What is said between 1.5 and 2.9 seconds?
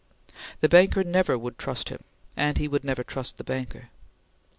trust him, and he would